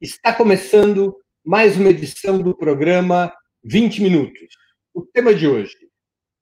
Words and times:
Está 0.00 0.32
começando 0.32 1.14
mais 1.44 1.76
uma 1.76 1.90
edição 1.90 2.38
do 2.40 2.56
programa 2.56 3.30
20 3.62 4.00
Minutos. 4.00 4.56
O 4.94 5.02
tema 5.02 5.34
de 5.34 5.46
hoje: 5.46 5.76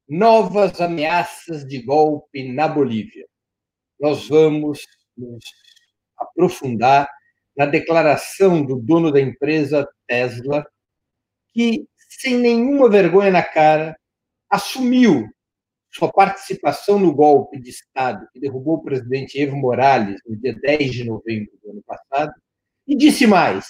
novas 0.09 0.81
ameaças 0.81 1.67
de 1.67 1.83
golpe 1.83 2.53
na 2.53 2.69
Bolívia. 2.69 3.27
Nós 3.99 4.29
vamos 4.29 4.87
nos 5.17 5.45
aprofundar 6.17 7.11
na 7.57 7.67
declaração 7.67 8.65
do 8.65 8.77
dono 8.77 9.11
da 9.11 9.21
empresa 9.21 9.89
Tesla, 10.07 10.65
que, 11.53 11.85
sem 12.09 12.37
nenhuma 12.37 12.89
vergonha 12.89 13.33
na 13.33 13.43
cara, 13.43 13.99
assumiu 14.49 15.29
sua 15.91 16.13
participação 16.13 16.97
no 16.97 17.13
golpe 17.13 17.59
de 17.59 17.71
Estado 17.71 18.25
que 18.33 18.39
derrubou 18.39 18.77
o 18.77 18.85
presidente 18.85 19.37
Evo 19.37 19.57
Morales 19.57 20.21
no 20.25 20.37
dia 20.37 20.55
10 20.55 20.93
de 20.93 21.03
novembro 21.03 21.59
do 21.61 21.73
ano 21.73 21.83
passado 21.83 22.33
e 22.89 22.97
disse 22.97 23.27
mais, 23.27 23.67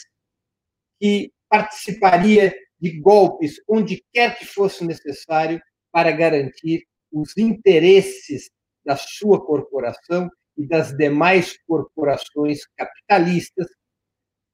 que 1.00 1.32
participaria 1.48 2.54
de 2.80 3.00
golpes 3.00 3.60
onde 3.68 4.04
quer 4.12 4.38
que 4.38 4.46
fosse 4.46 4.84
necessário 4.84 5.60
para 5.90 6.12
garantir 6.12 6.86
os 7.10 7.36
interesses 7.36 8.48
da 8.84 8.96
sua 8.96 9.44
corporação 9.44 10.30
e 10.56 10.66
das 10.66 10.96
demais 10.96 11.58
corporações 11.66 12.60
capitalistas 12.76 13.66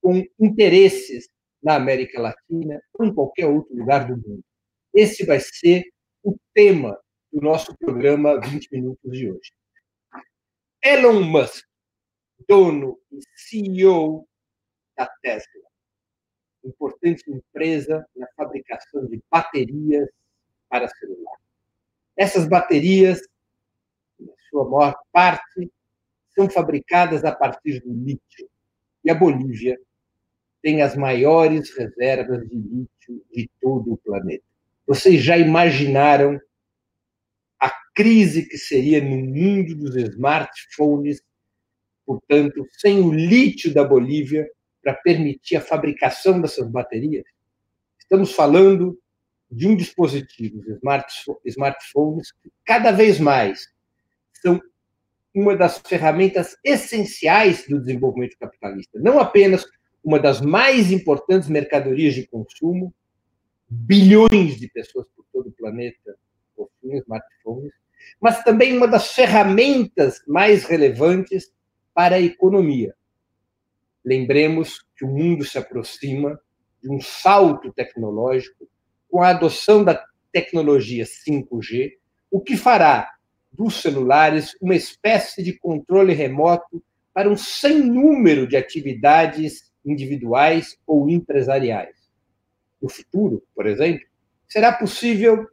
com 0.01 0.25
interesses 0.41 1.29
na 1.63 1.77
América 1.77 2.21
Latina 2.21 2.81
ou 2.95 3.07
em 3.07 3.15
qualquer 3.15 3.47
outro 3.47 3.77
lugar 3.77 4.07
do 4.07 4.17
mundo. 4.17 4.45
Esse 4.95 5.27
vai 5.27 5.41
ser 5.41 5.85
o 6.23 6.37
tema 6.55 6.99
do 7.31 7.41
nosso 7.41 7.77
programa 7.77 8.41
20 8.41 8.69
Minutos 8.71 9.13
de 9.13 9.31
hoje. 9.31 9.53
Elon 10.83 11.23
Musk, 11.23 11.65
dono 12.49 12.99
e 13.11 13.19
CEO 13.37 14.27
da 14.97 15.07
Tesla, 15.23 15.63
importante 16.65 17.31
empresa 17.31 18.07
na 18.17 18.27
fabricação 18.37 19.07
de 19.07 19.23
baterias 19.31 20.09
para 20.69 20.89
celular. 20.89 21.37
Essas 22.17 22.49
baterias, 22.49 23.21
na 24.19 24.33
sua 24.49 24.69
maior 24.69 24.95
parte, 25.13 25.71
são 26.35 26.49
fabricadas 26.49 27.25
a 27.25 27.35
partir 27.35 27.81
do 27.81 27.93
lítio. 27.93 28.49
E 29.05 29.11
a 29.11 29.15
Bolívia 29.15 29.79
tem 30.63 30.81
as 30.81 30.97
maiores 30.97 31.77
reservas 31.77 32.49
de 32.49 32.57
lítio 32.57 33.23
de 33.33 33.51
todo 33.61 33.93
o 33.93 33.99
planeta. 33.99 34.45
Vocês 34.87 35.23
já 35.23 35.37
imaginaram 35.37 36.41
a 37.61 37.71
crise 37.95 38.49
que 38.49 38.57
seria 38.57 39.01
no 39.03 39.17
mundo 39.17 39.75
dos 39.75 39.97
smartphones, 39.97 41.23
portanto, 42.07 42.67
sem 42.73 43.01
o 43.01 43.13
lítio 43.13 43.73
da 43.73 43.85
Bolívia, 43.85 44.49
para 44.85 44.95
permitir 44.95 45.57
a 45.57 45.63
fabricação 45.63 46.41
dessas 46.41 46.69
baterias, 46.69 47.25
estamos 47.99 48.33
falando 48.33 48.99
de 49.51 49.67
um 49.67 49.75
dispositivo, 49.75 50.61
os 50.61 50.67
smartphones, 51.45 52.33
que 52.43 52.53
cada 52.65 52.93
vez 52.93 53.19
mais 53.19 53.67
são 54.43 54.61
uma 55.35 55.57
das 55.57 55.79
ferramentas 55.79 56.57
essenciais 56.63 57.67
do 57.67 57.81
desenvolvimento 57.81 58.37
capitalista. 58.39 59.01
Não 59.01 59.19
apenas 59.19 59.65
uma 60.03 60.21
das 60.21 60.41
mais 60.41 60.93
importantes 60.93 61.49
mercadorias 61.49 62.15
de 62.15 62.27
consumo, 62.27 62.95
bilhões 63.69 64.59
de 64.61 64.69
pessoas 64.69 65.07
por 65.17 65.25
todo 65.33 65.49
o 65.49 65.53
planeta 65.53 66.15
possuem 66.55 66.99
smartphones, 66.99 67.73
mas 68.21 68.45
também 68.45 68.77
uma 68.77 68.87
das 68.87 69.13
ferramentas 69.13 70.23
mais 70.29 70.65
relevantes 70.65 71.51
para 71.95 72.17
a 72.17 72.21
economia. 72.21 72.95
Lembremos 74.05 74.85
que 74.97 75.05
o 75.05 75.09
mundo 75.09 75.45
se 75.45 75.57
aproxima 75.59 76.39
de 76.83 76.91
um 76.91 77.01
salto 77.01 77.73
tecnológico 77.73 78.69
com 79.11 79.23
a 79.23 79.29
adoção 79.29 79.83
da 79.83 80.05
tecnologia 80.31 81.05
5G, 81.05 81.93
o 82.31 82.41
que 82.41 82.57
fará 82.57 83.09
dos 83.51 83.81
celulares 83.81 84.57
uma 84.61 84.75
espécie 84.75 85.43
de 85.43 85.57
controle 85.57 86.13
remoto 86.13 86.83
para 87.15 87.31
um 87.31 87.37
sem 87.37 87.81
número 87.81 88.47
de 88.47 88.57
atividades 88.57 89.73
individuais 89.85 90.77
ou 90.87 91.09
empresariais. 91.09 91.97
No 92.83 92.89
futuro, 92.89 93.43
por 93.55 93.67
exemplo, 93.67 94.05
será 94.49 94.73
possível 94.73 95.47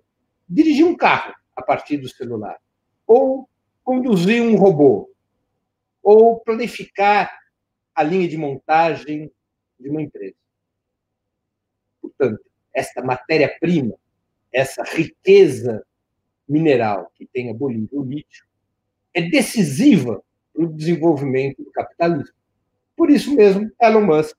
dirigir 0.49 0.85
um 0.85 0.97
carro 0.97 1.33
a 1.55 1.61
partir 1.61 1.97
do 1.97 2.09
celular, 2.09 2.57
ou 3.05 3.47
conduzir 3.83 4.41
um 4.41 4.55
robô, 4.55 5.09
ou 6.01 6.39
planificar 6.39 7.40
a 7.95 8.03
linha 8.03 8.27
de 8.27 8.37
montagem 8.37 9.31
de 9.79 9.89
uma 9.89 10.01
empresa. 10.01 10.35
Portanto, 12.01 12.43
esta 12.73 13.01
matéria-prima, 13.03 13.95
essa 14.51 14.83
riqueza 14.83 15.85
mineral 16.47 17.11
que 17.15 17.25
tem 17.27 17.49
a 17.49 17.53
Bolívia, 17.53 17.99
o 17.99 18.03
lítio, 18.03 18.45
é 19.13 19.21
decisiva 19.21 20.21
para 20.53 20.63
o 20.63 20.73
desenvolvimento 20.73 21.63
do 21.63 21.71
capitalismo. 21.71 22.35
Por 22.95 23.09
isso 23.09 23.33
mesmo, 23.35 23.71
Elon 23.81 24.05
Musk, 24.05 24.37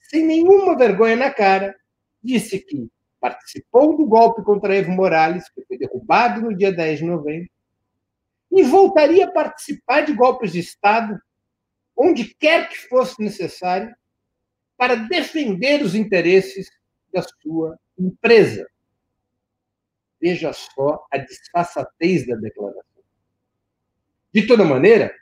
sem 0.00 0.24
nenhuma 0.24 0.76
vergonha 0.76 1.16
na 1.16 1.30
cara, 1.30 1.74
disse 2.22 2.58
que 2.58 2.88
participou 3.20 3.96
do 3.96 4.06
golpe 4.06 4.42
contra 4.42 4.76
Evo 4.76 4.92
Morales, 4.92 5.48
que 5.50 5.62
foi 5.62 5.78
derrubado 5.78 6.40
no 6.40 6.56
dia 6.56 6.72
10 6.72 6.98
de 7.00 7.04
novembro, 7.04 7.50
e 8.52 8.62
voltaria 8.62 9.26
a 9.26 9.32
participar 9.32 10.02
de 10.02 10.12
golpes 10.12 10.52
de 10.52 10.60
Estado 10.60 11.20
onde 11.96 12.34
quer 12.34 12.68
que 12.68 12.76
fosse 12.76 13.20
necessário, 13.22 13.94
para 14.76 14.94
defender 14.94 15.82
os 15.82 15.94
interesses 15.94 16.70
da 17.12 17.22
sua 17.22 17.78
empresa. 17.98 18.68
Veja 20.20 20.52
só 20.52 21.06
a 21.10 21.18
disfarçatez 21.18 22.26
da 22.26 22.36
declaração. 22.36 22.84
De 24.32 24.46
toda 24.46 24.64
maneira, 24.64 25.14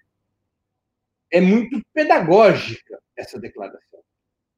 é 1.31 1.41
muito 1.41 1.81
pedagógica 1.93 3.01
essa 3.17 3.39
declaração, 3.39 4.01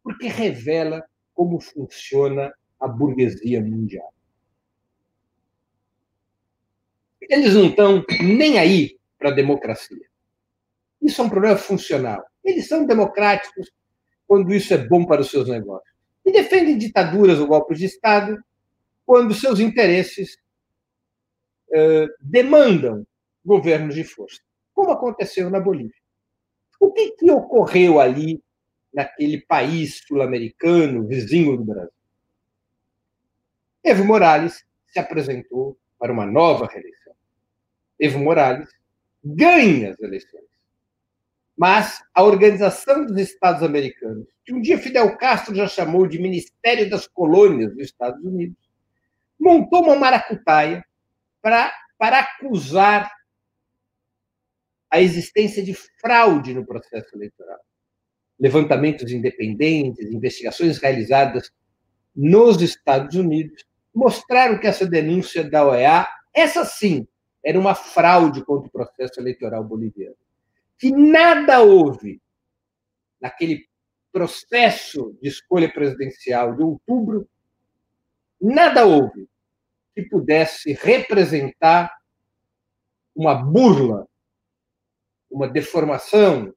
porque 0.02 0.28
revela 0.28 1.06
como 1.34 1.60
funciona 1.60 2.54
a 2.80 2.88
burguesia 2.88 3.60
mundial. 3.60 4.12
Eles 7.20 7.54
não 7.54 7.66
estão 7.66 8.04
nem 8.22 8.58
aí 8.58 8.98
para 9.18 9.30
a 9.30 9.34
democracia. 9.34 10.06
Isso 11.06 11.22
é 11.22 11.24
um 11.24 11.30
problema 11.30 11.56
funcional. 11.56 12.20
Eles 12.42 12.66
são 12.66 12.84
democráticos 12.84 13.70
quando 14.26 14.52
isso 14.52 14.74
é 14.74 14.78
bom 14.78 15.06
para 15.06 15.20
os 15.20 15.30
seus 15.30 15.48
negócios. 15.48 15.94
E 16.24 16.32
defendem 16.32 16.76
ditaduras 16.76 17.38
ou 17.38 17.46
golpes 17.46 17.78
de 17.78 17.84
Estado 17.84 18.36
quando 19.06 19.32
seus 19.32 19.60
interesses 19.60 20.36
eh, 21.72 22.08
demandam 22.20 23.06
governos 23.44 23.94
de 23.94 24.02
força, 24.02 24.40
como 24.74 24.90
aconteceu 24.90 25.48
na 25.48 25.60
Bolívia. 25.60 25.94
O 26.80 26.92
que, 26.92 27.12
que 27.12 27.30
ocorreu 27.30 28.00
ali, 28.00 28.42
naquele 28.92 29.40
país 29.42 30.00
sul-americano, 30.08 31.06
vizinho 31.06 31.56
do 31.56 31.64
Brasil? 31.64 31.92
Evo 33.84 34.04
Morales 34.04 34.66
se 34.88 34.98
apresentou 34.98 35.78
para 36.00 36.12
uma 36.12 36.26
nova 36.26 36.66
reeleição. 36.66 37.14
Evo 37.96 38.18
Morales 38.18 38.68
ganha 39.24 39.92
as 39.92 40.00
eleições. 40.00 40.55
Mas 41.56 42.02
a 42.14 42.22
Organização 42.22 43.06
dos 43.06 43.18
Estados 43.18 43.62
Americanos, 43.62 44.28
que 44.44 44.52
um 44.52 44.60
dia 44.60 44.78
Fidel 44.78 45.16
Castro 45.16 45.54
já 45.54 45.66
chamou 45.66 46.06
de 46.06 46.18
Ministério 46.18 46.90
das 46.90 47.08
Colônias 47.08 47.72
dos 47.72 47.84
Estados 47.84 48.22
Unidos, 48.22 48.58
montou 49.40 49.84
uma 49.84 49.96
maracutaia 49.96 50.84
para, 51.40 51.72
para 51.96 52.20
acusar 52.20 53.10
a 54.90 55.00
existência 55.00 55.62
de 55.62 55.72
fraude 55.74 56.52
no 56.52 56.66
processo 56.66 57.16
eleitoral. 57.16 57.58
Levantamentos 58.38 59.10
independentes, 59.10 60.12
investigações 60.12 60.76
realizadas 60.76 61.50
nos 62.14 62.60
Estados 62.60 63.16
Unidos 63.16 63.64
mostraram 63.94 64.58
que 64.58 64.66
essa 64.66 64.86
denúncia 64.86 65.42
da 65.42 65.66
OEA, 65.66 66.06
essa 66.34 66.66
sim, 66.66 67.08
era 67.42 67.58
uma 67.58 67.74
fraude 67.74 68.44
contra 68.44 68.68
o 68.68 68.70
processo 68.70 69.18
eleitoral 69.18 69.64
boliviano 69.64 70.16
que 70.78 70.90
nada 70.90 71.60
houve 71.60 72.20
naquele 73.20 73.66
processo 74.12 75.16
de 75.20 75.28
escolha 75.28 75.72
presidencial 75.72 76.54
de 76.54 76.62
outubro, 76.62 77.28
nada 78.40 78.86
houve 78.86 79.28
que 79.94 80.02
pudesse 80.02 80.72
representar 80.72 81.94
uma 83.14 83.34
burla, 83.34 84.06
uma 85.30 85.48
deformação, 85.48 86.54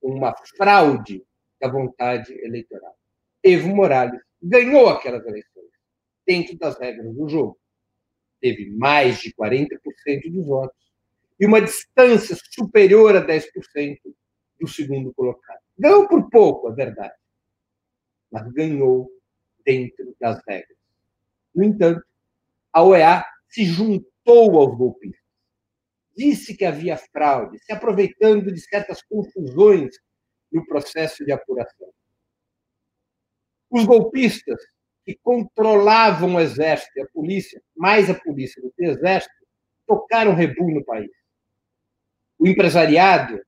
uma 0.00 0.34
fraude 0.56 1.24
da 1.58 1.68
vontade 1.68 2.32
eleitoral. 2.44 2.94
Evo 3.42 3.68
Morales 3.68 4.20
ganhou 4.42 4.88
aquelas 4.90 5.24
eleições, 5.24 5.70
dentro 6.26 6.56
das 6.58 6.78
regras 6.78 7.14
do 7.14 7.28
jogo. 7.28 7.58
Teve 8.40 8.70
mais 8.70 9.20
de 9.20 9.32
40% 9.34 10.30
dos 10.30 10.46
votos 10.46 10.83
e 11.38 11.46
uma 11.46 11.60
distância 11.60 12.36
superior 12.52 13.16
a 13.16 13.26
10% 13.26 13.98
do 14.60 14.68
segundo 14.68 15.12
colocado. 15.14 15.60
Ganhou 15.78 16.08
por 16.08 16.28
pouco, 16.30 16.70
é 16.70 16.74
verdade, 16.74 17.14
mas 18.30 18.50
ganhou 18.52 19.10
dentro 19.64 20.14
das 20.20 20.40
regras. 20.46 20.78
No 21.54 21.64
entanto, 21.64 22.04
a 22.72 22.82
OEA 22.82 23.24
se 23.48 23.64
juntou 23.64 24.58
aos 24.58 24.76
golpistas. 24.76 25.22
Disse 26.16 26.56
que 26.56 26.64
havia 26.64 26.96
fraude, 26.96 27.58
se 27.58 27.72
aproveitando 27.72 28.52
de 28.52 28.60
certas 28.60 29.02
confusões 29.02 29.90
no 30.52 30.64
processo 30.66 31.24
de 31.24 31.32
apuração. 31.32 31.92
Os 33.70 33.84
golpistas 33.84 34.60
que 35.04 35.18
controlavam 35.22 36.36
o 36.36 36.40
exército 36.40 36.92
e 36.96 37.02
a 37.02 37.08
polícia, 37.08 37.60
mais 37.76 38.08
a 38.08 38.14
polícia 38.14 38.62
do 38.62 38.72
que 38.72 38.86
o 38.86 38.90
exército, 38.90 39.34
tocaram 39.86 40.34
rebu 40.34 40.70
no 40.70 40.84
país. 40.84 41.10
O 42.44 42.46
empresariado, 42.46 43.40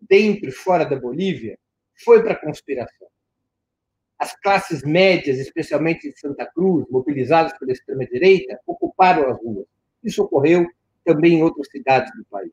dentro 0.00 0.48
e 0.48 0.52
fora 0.52 0.86
da 0.86 0.98
Bolívia, 0.98 1.58
foi 2.02 2.22
para 2.22 2.32
a 2.32 2.40
conspiração. 2.40 3.06
As 4.18 4.34
classes 4.40 4.82
médias, 4.82 5.38
especialmente 5.38 6.10
de 6.10 6.18
Santa 6.18 6.46
Cruz, 6.46 6.86
mobilizadas 6.88 7.52
pela 7.58 7.72
extrema-direita, 7.72 8.58
ocuparam 8.66 9.30
as 9.30 9.38
ruas. 9.38 9.66
Isso 10.02 10.22
ocorreu 10.22 10.66
também 11.04 11.34
em 11.34 11.42
outras 11.42 11.68
cidades 11.70 12.10
do 12.16 12.24
país. 12.24 12.50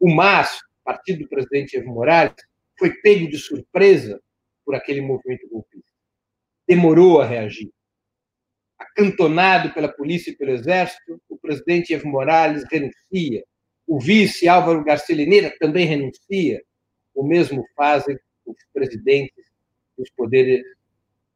O 0.00 0.10
MAS, 0.10 0.62
partido 0.82 1.24
do 1.24 1.28
presidente 1.28 1.76
Evo 1.76 1.92
Morales, 1.92 2.34
foi 2.78 2.90
pego 3.02 3.28
de 3.28 3.36
surpresa 3.36 4.18
por 4.64 4.74
aquele 4.74 5.02
movimento 5.02 5.46
golpista. 5.46 5.92
Demorou 6.66 7.20
a 7.20 7.26
reagir. 7.26 7.70
Acantonado 8.78 9.74
pela 9.74 9.92
polícia 9.92 10.30
e 10.30 10.36
pelo 10.36 10.52
exército, 10.52 11.20
o 11.28 11.36
presidente 11.36 11.92
Evo 11.92 12.08
Morales 12.08 12.64
renuncia. 12.72 13.44
O 13.86 14.00
vice 14.00 14.48
Álvaro 14.48 14.84
Garcia 14.84 15.14
Lineira 15.14 15.54
também 15.58 15.86
renuncia. 15.86 16.62
O 17.14 17.22
mesmo 17.22 17.64
fazem 17.76 18.18
os 18.46 18.56
presidentes 18.72 19.44
dos 19.96 20.10
poderes 20.10 20.64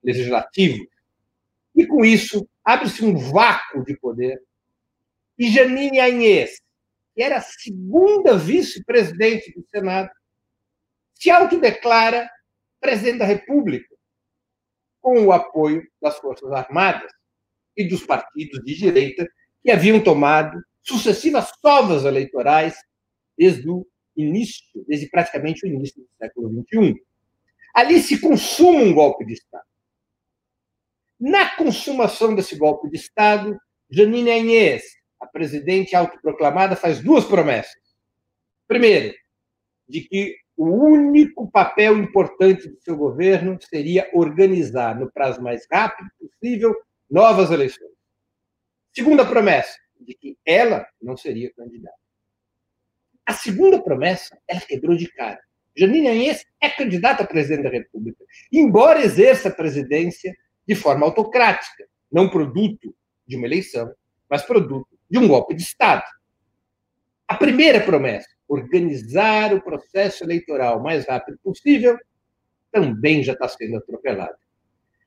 legislativos. 0.03 0.87
E 1.75 1.87
com 1.87 2.05
isso, 2.05 2.49
abre-se 2.65 3.05
um 3.05 3.17
vácuo 3.17 3.85
de 3.85 3.97
poder. 3.97 4.43
E 5.39 5.51
Janine 5.51 6.01
Agnès, 6.01 6.61
que 7.15 7.23
era 7.23 7.37
a 7.37 7.43
segunda 7.43 8.37
vice-presidente 8.37 9.53
do 9.53 9.65
Senado, 9.69 10.11
se 11.15 11.31
autodeclara 11.31 12.29
presidente 12.81 13.19
da 13.19 13.25
República, 13.25 13.95
com 15.01 15.27
o 15.27 15.33
apoio 15.33 15.87
das 16.01 16.19
Forças 16.19 16.51
Armadas 16.53 17.11
e 17.77 17.89
dos 17.89 18.05
partidos 18.05 18.65
de 18.65 18.75
direita 18.75 19.29
que 19.63 19.71
haviam 19.71 20.03
tomado 20.03 20.61
sucessivas 20.89 21.53
sovas 21.61 22.05
eleitorais 22.05 22.75
desde 23.37 23.69
o 23.69 23.87
início, 24.17 24.65
desde 24.87 25.09
praticamente 25.09 25.65
o 25.65 25.69
início 25.69 26.03
do 26.03 26.09
século 26.19 26.51
XXI. 26.51 27.01
Ali 27.75 28.01
se 28.01 28.19
consuma 28.19 28.81
um 28.81 28.95
golpe 28.95 29.25
de 29.25 29.35
Estado. 29.35 29.67
Na 31.21 31.55
consumação 31.57 32.35
desse 32.35 32.57
golpe 32.57 32.89
de 32.89 32.97
Estado, 32.97 33.59
Janine 33.91 34.31
Agnès, 34.31 34.85
a 35.21 35.27
presidente 35.27 35.95
autoproclamada, 35.95 36.75
faz 36.75 37.01
duas 37.01 37.25
promessas. 37.25 37.81
Primeiro, 38.67 39.15
de 39.89 40.01
que 40.03 40.37
o 40.57 40.69
único 40.69 41.51
papel 41.51 41.99
importante 41.99 42.69
do 42.69 42.81
seu 42.81 42.97
governo 42.97 43.59
seria 43.61 44.09
organizar, 44.13 44.99
no 44.99 45.11
prazo 45.11 45.41
mais 45.41 45.67
rápido 45.71 46.09
possível, 46.19 46.75
novas 47.11 47.51
eleições. 47.51 47.93
Segunda 48.93 49.25
promessa, 49.25 49.79
de 50.01 50.15
que 50.15 50.37
ela 50.45 50.87
não 51.01 51.17
seria 51.17 51.53
candidata. 51.53 51.97
A 53.25 53.33
segunda 53.33 53.83
promessa, 53.83 54.39
ela 54.49 54.61
quebrou 54.61 54.97
de 54.97 55.07
cara. 55.13 55.41
Janine 55.77 56.09
Anhes 56.09 56.45
é 56.61 56.69
candidata 56.69 57.23
a 57.23 57.27
presidente 57.27 57.63
da 57.63 57.71
República, 57.71 58.25
embora 58.53 59.05
exerça 59.05 59.49
a 59.49 59.55
presidência 59.55 60.35
de 60.67 60.75
forma 60.75 61.07
autocrática, 61.07 61.87
não 62.11 62.29
produto 62.29 62.95
de 63.27 63.37
uma 63.37 63.47
eleição, 63.47 63.93
mas 64.29 64.43
produto 64.43 64.89
de 65.09 65.19
um 65.19 65.29
golpe 65.29 65.55
de 65.55 65.63
Estado. 65.63 66.05
A 67.29 67.37
primeira 67.37 67.81
promessa, 67.81 68.29
organizar 68.49 69.55
o 69.55 69.63
processo 69.63 70.25
eleitoral 70.25 70.79
o 70.79 70.83
mais 70.83 71.07
rápido 71.07 71.39
possível, 71.43 71.99
também 72.73 73.23
já 73.23 73.35
está 73.35 73.47
sendo 73.49 73.77
atropelado. 73.77 74.37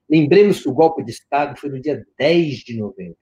Lembremos 0.09 0.61
que 0.61 0.69
o 0.69 0.73
golpe 0.73 1.03
de 1.03 1.11
Estado 1.11 1.59
foi 1.59 1.69
no 1.69 1.81
dia 1.81 2.05
10 2.17 2.57
de 2.59 2.77
novembro. 2.77 3.17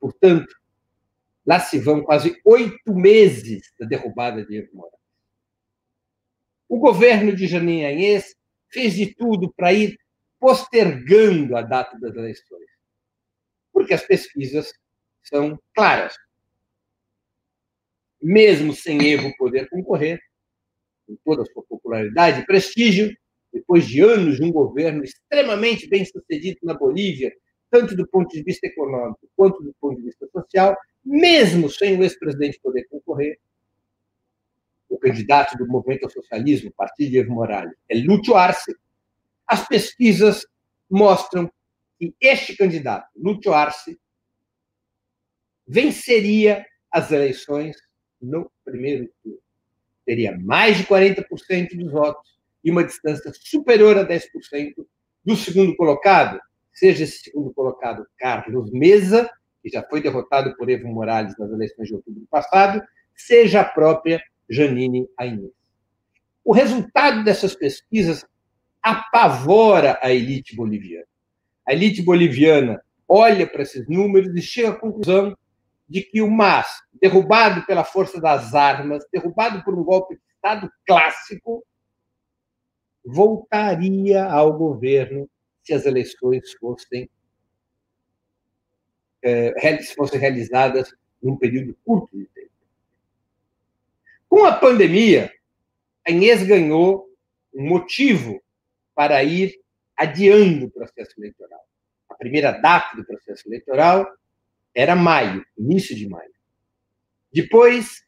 Portanto, 0.00 0.52
lá 1.46 1.60
se 1.60 1.78
vão 1.78 2.02
quase 2.02 2.40
oito 2.44 2.94
meses 2.94 3.72
da 3.78 3.86
derrubada 3.86 4.44
de 4.44 4.56
Evo 4.56 4.74
Morales. 4.74 4.98
O 6.68 6.78
governo 6.78 7.34
de 7.34 7.46
Janine 7.46 7.84
Anhes 7.84 8.34
fez 8.68 8.94
de 8.94 9.14
tudo 9.14 9.52
para 9.52 9.72
ir 9.72 9.98
postergando 10.38 11.56
a 11.56 11.62
data 11.62 11.98
das 11.98 12.14
eleições, 12.14 12.70
porque 13.72 13.92
as 13.92 14.02
pesquisas 14.02 14.72
são 15.22 15.60
claras 15.74 16.16
mesmo 18.22 18.74
sem 18.74 19.12
Evo 19.12 19.34
poder 19.36 19.68
concorrer, 19.68 20.20
com 21.06 21.16
toda 21.24 21.42
a 21.42 21.46
sua 21.46 21.62
popularidade 21.64 22.40
e 22.40 22.46
prestígio, 22.46 23.16
depois 23.52 23.86
de 23.86 24.00
anos 24.00 24.36
de 24.36 24.44
um 24.44 24.52
governo 24.52 25.02
extremamente 25.02 25.88
bem 25.88 26.04
sucedido 26.04 26.58
na 26.62 26.74
Bolívia, 26.74 27.32
tanto 27.70 27.94
do 27.94 28.06
ponto 28.06 28.30
de 28.30 28.42
vista 28.42 28.66
econômico 28.66 29.20
quanto 29.36 29.62
do 29.62 29.74
ponto 29.80 29.96
de 29.96 30.06
vista 30.06 30.26
social, 30.28 30.76
mesmo 31.04 31.70
sem 31.70 31.98
o 31.98 32.02
ex-presidente 32.02 32.60
poder 32.60 32.86
concorrer, 32.88 33.38
o 34.88 34.98
candidato 34.98 35.56
do 35.56 35.66
movimento 35.66 36.04
ao 36.04 36.10
socialismo, 36.10 36.72
partido 36.76 37.10
de 37.10 37.18
Evo 37.18 37.32
Morales, 37.32 37.74
é 37.88 37.94
Lúcio 37.94 38.34
Arce, 38.34 38.76
as 39.46 39.66
pesquisas 39.66 40.44
mostram 40.90 41.50
que 41.98 42.14
este 42.20 42.56
candidato, 42.56 43.08
Lúcio 43.16 43.54
Arce, 43.54 43.98
venceria 45.66 46.66
as 46.90 47.12
eleições 47.12 47.76
no 48.20 48.50
primeiro 48.64 49.08
turno. 49.22 49.38
Teria 50.04 50.36
mais 50.36 50.76
de 50.78 50.84
40% 50.84 51.76
dos 51.76 51.92
votos 51.92 52.38
e 52.64 52.70
uma 52.70 52.82
distância 52.82 53.32
superior 53.32 53.96
a 53.96 54.04
10% 54.04 54.74
do 55.24 55.36
segundo 55.36 55.76
colocado, 55.76 56.40
seja 56.80 57.04
esse 57.04 57.18
segundo 57.24 57.52
colocado 57.52 58.06
Carlos 58.16 58.70
Mesa, 58.72 59.30
que 59.62 59.68
já 59.68 59.82
foi 59.82 60.00
derrotado 60.00 60.56
por 60.56 60.70
Evo 60.70 60.88
Morales 60.88 61.36
nas 61.38 61.50
eleições 61.50 61.88
de 61.88 61.94
outubro 61.94 62.26
passado, 62.30 62.82
seja 63.14 63.60
a 63.60 63.64
própria 63.64 64.18
Janine 64.48 65.06
Ainês. 65.18 65.52
O 66.42 66.54
resultado 66.54 67.22
dessas 67.22 67.54
pesquisas 67.54 68.24
apavora 68.82 69.98
a 70.00 70.10
elite 70.10 70.56
boliviana. 70.56 71.04
A 71.68 71.74
elite 71.74 72.00
boliviana 72.00 72.82
olha 73.06 73.46
para 73.46 73.60
esses 73.60 73.86
números 73.86 74.34
e 74.34 74.40
chega 74.40 74.70
à 74.70 74.74
conclusão 74.74 75.36
de 75.86 76.00
que 76.00 76.22
o 76.22 76.30
MAS, 76.30 76.82
derrubado 76.94 77.66
pela 77.66 77.84
força 77.84 78.18
das 78.18 78.54
armas, 78.54 79.04
derrubado 79.12 79.62
por 79.64 79.78
um 79.78 79.84
golpe 79.84 80.14
de 80.14 80.22
Estado 80.34 80.72
clássico, 80.86 81.62
voltaria 83.04 84.24
ao 84.24 84.56
governo 84.56 85.28
se 85.70 85.74
as 85.74 85.86
eleições 85.86 86.52
fossem, 86.54 87.08
é, 89.22 89.82
fossem 89.94 90.18
realizadas 90.18 90.92
num 91.22 91.36
período 91.36 91.76
curto 91.84 92.16
de 92.16 92.26
tempo. 92.26 92.50
Com 94.28 94.44
a 94.44 94.52
pandemia, 94.52 95.32
a 96.04 96.10
Inês 96.10 96.42
ganhou 96.42 97.08
um 97.54 97.68
motivo 97.68 98.42
para 98.96 99.22
ir 99.22 99.60
adiando 99.96 100.66
o 100.66 100.70
processo 100.70 101.12
eleitoral. 101.18 101.64
A 102.08 102.16
primeira 102.16 102.50
data 102.50 102.96
do 102.96 103.04
processo 103.04 103.48
eleitoral 103.48 104.10
era 104.74 104.96
maio, 104.96 105.46
início 105.56 105.94
de 105.94 106.08
maio. 106.08 106.32
Depois 107.32 108.04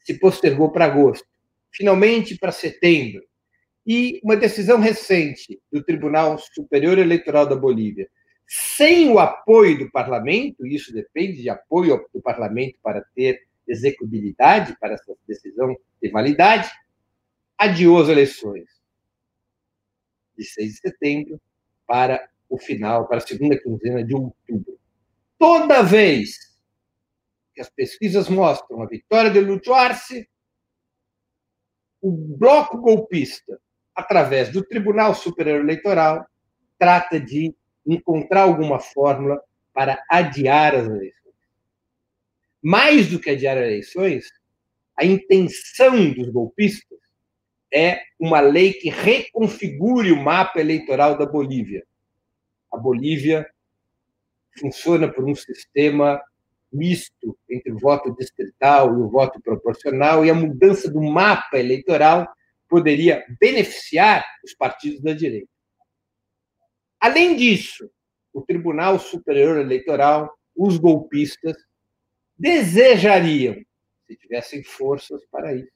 se 0.00 0.18
postergou 0.18 0.72
para 0.72 0.86
agosto, 0.86 1.28
finalmente 1.70 2.36
para 2.36 2.50
setembro. 2.50 3.24
E 3.86 4.20
uma 4.24 4.36
decisão 4.36 4.80
recente 4.80 5.60
do 5.70 5.82
Tribunal 5.82 6.38
Superior 6.38 6.98
Eleitoral 6.98 7.46
da 7.46 7.56
Bolívia, 7.56 8.08
sem 8.46 9.10
o 9.10 9.18
apoio 9.18 9.78
do 9.78 9.90
parlamento, 9.90 10.66
isso 10.66 10.92
depende 10.92 11.42
de 11.42 11.50
apoio 11.50 12.06
do 12.12 12.20
parlamento 12.20 12.78
para 12.82 13.04
ter 13.14 13.46
execuibilidade, 13.66 14.76
para 14.78 14.94
essa 14.94 15.14
decisão 15.26 15.76
ter 16.00 16.10
validade, 16.10 16.70
adiou 17.56 18.00
as 18.00 18.08
eleições 18.08 18.68
de 20.36 20.44
6 20.44 20.72
de 20.72 20.78
setembro 20.78 21.40
para 21.86 22.28
o 22.48 22.58
final, 22.58 23.06
para 23.06 23.18
a 23.18 23.20
segunda 23.20 23.58
quinzena 23.58 24.04
de 24.04 24.14
outubro. 24.14 24.78
Toda 25.38 25.82
vez 25.82 26.54
que 27.54 27.60
as 27.60 27.70
pesquisas 27.70 28.28
mostram 28.28 28.82
a 28.82 28.86
vitória 28.86 29.30
de 29.30 29.40
Lúcio 29.40 29.72
Arce, 29.72 30.28
o 32.00 32.10
bloco 32.10 32.78
golpista, 32.78 33.60
através 33.94 34.50
do 34.50 34.64
Tribunal 34.64 35.14
Superior 35.14 35.60
Eleitoral, 35.60 36.26
trata 36.78 37.20
de 37.20 37.54
encontrar 37.86 38.42
alguma 38.42 38.78
fórmula 38.78 39.40
para 39.72 40.02
adiar 40.10 40.74
as 40.74 40.86
eleições. 40.86 41.34
Mais 42.62 43.08
do 43.08 43.20
que 43.20 43.30
adiar 43.30 43.56
as 43.56 43.64
eleições, 43.64 44.32
a 44.96 45.04
intenção 45.04 46.12
dos 46.12 46.28
golpistas 46.30 46.98
é 47.72 48.00
uma 48.18 48.40
lei 48.40 48.72
que 48.72 48.88
reconfigure 48.88 50.12
o 50.12 50.22
mapa 50.22 50.60
eleitoral 50.60 51.18
da 51.18 51.26
Bolívia. 51.26 51.84
A 52.72 52.76
Bolívia 52.76 53.48
funciona 54.58 55.08
por 55.08 55.24
um 55.24 55.34
sistema 55.34 56.22
misto 56.72 57.36
entre 57.48 57.72
o 57.72 57.78
voto 57.78 58.14
distrital 58.14 58.92
e 58.94 59.02
o 59.02 59.08
voto 59.08 59.40
proporcional, 59.40 60.24
e 60.24 60.30
a 60.30 60.34
mudança 60.34 60.90
do 60.90 61.00
mapa 61.02 61.58
eleitoral 61.58 62.28
poderia 62.74 63.24
beneficiar 63.38 64.26
os 64.44 64.52
partidos 64.52 65.00
da 65.00 65.12
direita. 65.12 65.48
Além 66.98 67.36
disso, 67.36 67.88
o 68.32 68.42
Tribunal 68.42 68.98
Superior 68.98 69.58
Eleitoral, 69.58 70.36
os 70.56 70.76
golpistas, 70.76 71.56
desejariam, 72.36 73.54
se 74.08 74.16
tivessem 74.16 74.64
forças 74.64 75.24
para 75.30 75.54
isso, 75.54 75.70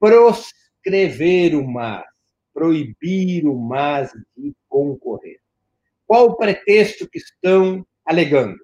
proscrever 0.00 1.54
o 1.54 1.64
MAS, 1.64 2.04
proibir 2.52 3.46
o 3.46 3.56
MAS 3.56 4.10
de 4.36 4.52
concorrer. 4.68 5.38
Qual 6.04 6.30
o 6.30 6.36
pretexto 6.36 7.08
que 7.08 7.18
estão 7.18 7.86
alegando? 8.04 8.58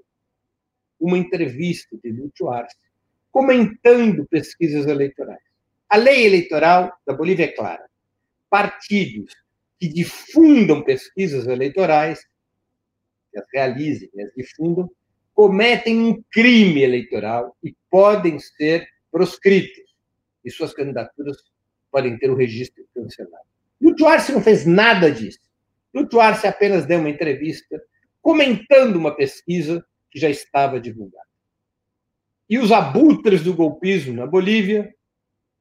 Uma 0.99 1.17
entrevista 1.17 1.97
de 2.03 2.11
Lúcio 2.11 2.51
Arce 2.51 2.77
comentando 3.31 4.27
pesquisas 4.27 4.87
eleitorais. 4.87 5.50
A 5.91 5.97
lei 5.97 6.25
eleitoral 6.25 6.93
da 7.05 7.13
Bolívia 7.13 7.47
é 7.47 7.49
clara. 7.49 7.85
Partidos 8.49 9.35
que 9.81 9.89
difundam 9.89 10.85
pesquisas 10.85 11.49
eleitorais, 11.49 12.25
que 13.33 13.39
as 13.41 13.47
realizem 13.53 14.09
e 14.15 14.23
as 14.23 14.33
difundam, 14.33 14.89
cometem 15.35 15.99
um 16.01 16.23
crime 16.31 16.83
eleitoral 16.83 17.57
e 17.65 17.75
podem 17.91 18.39
ser 18.39 18.87
proscritos 19.11 19.97
e 20.45 20.51
suas 20.51 20.73
candidaturas 20.73 21.39
podem 21.91 22.17
ter 22.19 22.31
o 22.31 22.37
registro 22.37 22.85
cancelado. 22.95 23.45
Lúcio 23.81 24.07
Arce 24.07 24.31
não 24.31 24.43
fez 24.43 24.65
nada 24.65 25.11
disso. 25.11 25.41
Lúcio 25.93 26.21
Arce 26.21 26.47
apenas 26.47 26.87
deu 26.87 27.01
uma 27.01 27.11
entrevista 27.11 27.83
comentando 28.23 28.95
uma 28.95 29.17
pesquisa 29.17 29.85
que 30.09 30.21
já 30.21 30.31
estava 30.31 30.79
divulgada. 30.79 31.27
E 32.49 32.59
os 32.59 32.71
abutres 32.71 33.43
do 33.43 33.55
golpismo 33.55 34.15
na 34.15 34.27
Bolívia 34.27 34.95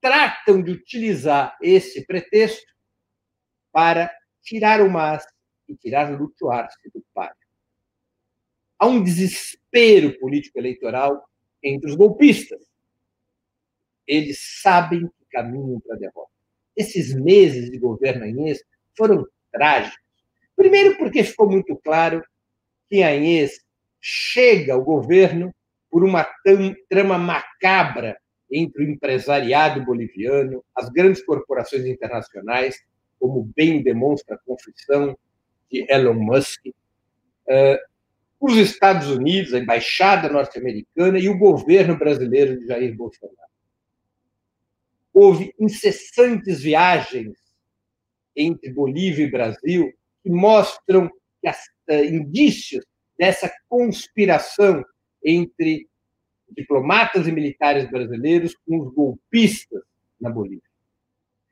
tratam 0.01 0.61
de 0.61 0.71
utilizar 0.71 1.57
esse 1.61 2.05
pretexto 2.05 2.71
para 3.71 4.11
tirar 4.41 4.81
o 4.81 4.89
MAS 4.89 5.25
e 5.67 5.75
tirar 5.75 6.11
Lúcio 6.11 6.49
Arce 6.49 6.89
do 6.93 7.03
páreo. 7.13 7.35
Há 8.77 8.87
um 8.87 9.03
desespero 9.03 10.17
político-eleitoral 10.19 11.27
entre 11.61 11.89
os 11.89 11.95
golpistas 11.95 12.69
eles 14.09 14.39
sabem 14.61 15.07
que 15.07 15.25
caminham 15.31 15.79
para 15.79 15.95
a 15.95 15.99
derrota. 15.99 16.31
Esses 16.75 17.13
meses 17.13 17.69
de 17.69 17.77
governo 17.77 18.25
Inês 18.25 18.59
foram 18.97 19.23
trágicos. 19.51 19.99
Primeiro, 20.55 20.97
porque 20.97 21.23
ficou 21.23 21.47
muito 21.47 21.77
claro 21.77 22.23
que 22.89 23.03
a 23.03 23.15
Inês 23.15 23.63
chega 24.01 24.73
ao 24.73 24.83
governo 24.83 25.53
por 25.91 26.03
uma 26.03 26.27
trama 26.89 27.19
macabra 27.19 28.19
entre 28.51 28.83
o 28.83 28.89
empresariado 28.89 29.83
boliviano, 29.83 30.63
as 30.75 30.89
grandes 30.89 31.23
corporações 31.23 31.85
internacionais, 31.85 32.77
como 33.19 33.51
bem 33.55 33.83
demonstra 33.83 34.35
a 34.35 34.39
confissão 34.39 35.17
de 35.71 35.85
Elon 35.91 36.15
Musk, 36.15 36.67
uh, 36.67 37.77
os 38.39 38.55
Estados 38.55 39.07
Unidos, 39.09 39.53
a 39.53 39.59
embaixada 39.59 40.29
norte-americana 40.29 41.19
e 41.19 41.27
o 41.27 41.37
governo 41.37 41.97
brasileiro 41.97 42.57
de 42.57 42.67
Jair 42.67 42.95
Bolsonaro. 42.95 43.37
Houve 45.13 45.53
incessantes 45.59 46.61
viagens 46.61 47.37
entre 48.35 48.71
Bolívia 48.71 49.25
e 49.25 49.31
Brasil 49.31 49.93
que 50.23 50.29
mostram 50.29 51.07
uh, 51.07 51.93
indícios 51.93 52.85
dessa 53.17 53.51
conspiração 53.67 54.83
entre 55.23 55.88
diplomatas 56.55 57.27
e 57.27 57.31
militares 57.31 57.89
brasileiros 57.89 58.55
com 58.65 58.79
os 58.79 58.93
golpistas 58.93 59.81
na 60.19 60.29
Bolívia. 60.29 60.61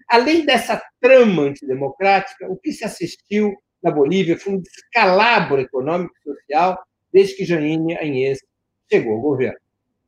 Além 0.08 0.46
dessa 0.46 0.82
trama 1.02 1.44
antidemocrática, 1.44 2.50
o 2.50 2.58
que 2.58 2.72
se 2.72 2.86
assistiu 2.86 3.56
na 3.84 3.92
Bolívia 3.92 4.38
foi 4.38 4.54
um 4.54 4.62
descalabro 4.62 5.60
econômico 5.60 6.14
e 6.18 6.34
social 6.34 6.80
desde 7.12 7.36
que 7.36 7.46
Janine 7.46 7.98
Anhes 7.98 8.40
chegou 8.90 9.14
ao 9.14 9.22
governo. 9.22 9.60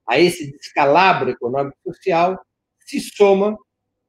A 0.07 0.19
esse 0.19 0.51
descalabro 0.51 1.29
econômico 1.29 1.77
e 1.85 1.93
social 1.93 2.39
se 2.79 2.99
soma 2.99 3.57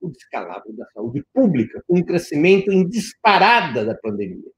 o 0.00 0.08
descalabro 0.08 0.72
da 0.72 0.86
saúde 0.94 1.24
pública, 1.34 1.82
com 1.86 1.98
um 1.98 2.04
crescimento 2.04 2.72
em 2.72 2.88
disparada 2.88 3.84
da 3.84 3.94
pandemia. 3.94 4.50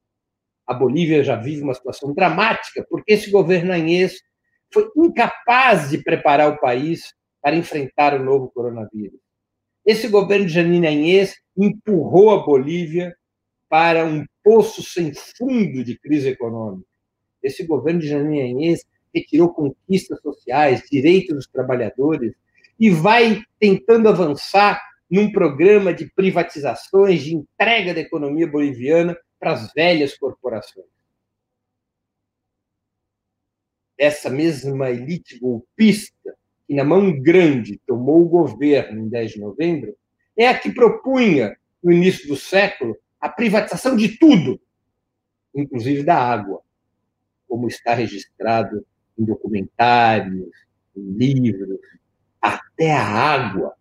A 0.67 0.75
Bolívia 0.75 1.25
já 1.25 1.35
vive 1.35 1.63
uma 1.63 1.75
situação 1.75 2.15
dramática, 2.15 2.87
porque 2.89 3.13
esse 3.13 3.31
governo 3.31 3.73
Anhês 3.73 4.23
foi 4.73 4.89
incapaz 4.97 5.91
de 5.91 5.99
preparar 5.99 6.51
o 6.51 6.59
país 6.59 7.15
para 7.41 7.57
enfrentar 7.57 8.15
o 8.15 8.25
novo 8.25 8.51
coronavírus. 8.51 9.21
Esse 9.85 10.09
governo 10.09 10.47
de 10.47 10.53
Janine 10.53 10.87
Anhês 10.87 11.35
empurrou 11.57 12.31
a 12.31 12.45
Bolívia 12.45 13.17
para 13.69 14.05
um 14.05 14.25
poço 14.45 14.83
sem 14.83 15.13
fundo 15.15 15.83
de 15.83 15.99
crise 15.99 16.29
econômica. 16.29 16.87
Esse 17.43 17.67
governo 17.67 18.01
de 18.01 18.09
Janine 18.09 18.41
Anhês 18.41 18.85
retirou 19.13 19.53
conquistas 19.53 20.21
sociais, 20.21 20.85
direitos 20.91 21.35
dos 21.35 21.47
trabalhadores, 21.47 22.33
e 22.79 22.91
vai 22.91 23.43
tentando 23.59 24.09
avançar 24.09 24.81
num 25.11 25.31
programa 25.31 25.93
de 25.93 26.11
privatizações, 26.15 27.23
de 27.23 27.35
entrega 27.35 27.93
da 27.93 28.01
economia 28.01 28.47
boliviana 28.47 29.17
para 29.39 29.53
as 29.53 29.73
velhas 29.73 30.17
corporações. 30.17 30.92
Essa 33.99 34.31
mesma 34.31 34.91
elite 34.91 35.39
golpista, 35.39 36.35
que 36.67 36.75
na 36.75 36.85
mão 36.85 37.21
grande 37.21 37.81
tomou 37.87 38.23
o 38.23 38.29
governo 38.29 39.01
em 39.01 39.09
10 39.09 39.33
de 39.33 39.41
novembro, 39.41 39.97
é 40.37 40.49
a 40.49 40.59
que 40.59 40.73
propunha, 40.73 41.57
no 41.83 41.93
início 41.93 42.27
do 42.29 42.37
século, 42.37 42.97
a 43.21 43.29
privatização 43.29 43.97
de 43.97 44.17
tudo, 44.17 44.61
inclusive 45.55 46.03
da 46.03 46.17
água, 46.17 46.63
como 47.49 47.69
está 47.69 47.95
registrado 47.95 48.85
em 49.19 49.25
documentários, 49.25 50.51
em 50.97 51.13
livros, 51.13 51.79
até 52.41 52.93
a 52.93 53.05
água 53.05 53.77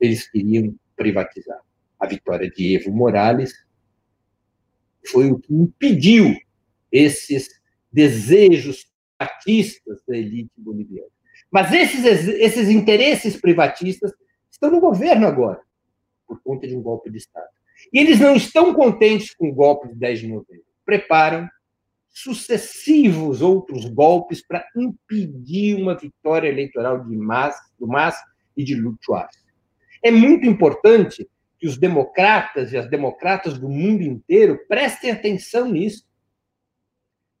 eles 0.00 0.28
queriam 0.28 0.74
privatizar. 0.96 1.60
A 1.98 2.06
vitória 2.06 2.50
de 2.50 2.74
Evo 2.76 2.92
Morales 2.92 3.64
foi 5.06 5.30
o 5.30 5.38
que 5.38 5.54
impediu 5.54 6.36
esses 6.90 7.60
desejos 7.92 8.90
privatistas 9.24 10.02
da 10.06 10.16
elite 10.16 10.52
boliviana. 10.56 11.08
Mas 11.50 11.72
esses, 11.72 12.04
esses 12.04 12.68
interesses 12.68 13.36
privatistas 13.36 14.12
estão 14.50 14.70
no 14.70 14.80
governo 14.80 15.26
agora, 15.26 15.60
por 16.26 16.40
conta 16.42 16.66
de 16.66 16.76
um 16.76 16.82
golpe 16.82 17.10
de 17.10 17.18
Estado. 17.18 17.48
E 17.92 17.98
eles 17.98 18.20
não 18.20 18.34
estão 18.34 18.72
contentes 18.74 19.34
com 19.34 19.48
o 19.48 19.54
golpe 19.54 19.88
de 19.88 19.94
10 19.94 20.20
de 20.20 20.28
novembro. 20.28 20.64
Preparam 20.84 21.48
sucessivos 22.08 23.42
outros 23.42 23.86
golpes 23.86 24.46
para 24.46 24.64
impedir 24.76 25.74
uma 25.74 25.96
vitória 25.96 26.48
eleitoral 26.48 27.04
de 27.04 27.16
Mas, 27.16 27.56
do 27.78 27.86
MAS 27.86 28.16
e 28.56 28.62
de 28.62 28.74
Arce. 29.12 29.42
É 30.02 30.10
muito 30.10 30.46
importante 30.46 31.28
que 31.58 31.66
os 31.66 31.76
democratas 31.76 32.72
e 32.72 32.76
as 32.76 32.88
democratas 32.88 33.58
do 33.58 33.68
mundo 33.68 34.02
inteiro 34.02 34.60
prestem 34.68 35.10
atenção 35.10 35.68
nisso. 35.68 36.06